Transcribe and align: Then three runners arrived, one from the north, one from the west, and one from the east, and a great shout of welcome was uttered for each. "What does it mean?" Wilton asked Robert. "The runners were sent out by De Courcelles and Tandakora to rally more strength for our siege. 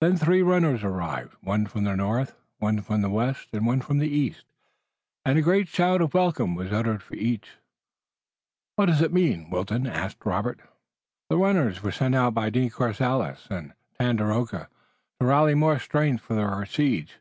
Then 0.00 0.16
three 0.16 0.42
runners 0.42 0.84
arrived, 0.84 1.34
one 1.40 1.66
from 1.66 1.82
the 1.82 1.96
north, 1.96 2.36
one 2.60 2.80
from 2.82 3.02
the 3.02 3.10
west, 3.10 3.48
and 3.52 3.66
one 3.66 3.80
from 3.80 3.98
the 3.98 4.06
east, 4.06 4.44
and 5.24 5.36
a 5.36 5.42
great 5.42 5.66
shout 5.66 6.00
of 6.00 6.14
welcome 6.14 6.54
was 6.54 6.70
uttered 6.70 7.02
for 7.02 7.16
each. 7.16 7.54
"What 8.76 8.86
does 8.86 9.02
it 9.02 9.12
mean?" 9.12 9.50
Wilton 9.50 9.88
asked 9.88 10.24
Robert. 10.24 10.60
"The 11.28 11.38
runners 11.38 11.82
were 11.82 11.90
sent 11.90 12.14
out 12.14 12.32
by 12.32 12.48
De 12.48 12.70
Courcelles 12.70 13.48
and 13.50 13.74
Tandakora 13.98 14.68
to 15.18 15.26
rally 15.26 15.56
more 15.56 15.80
strength 15.80 16.22
for 16.22 16.38
our 16.40 16.64
siege. 16.64 17.18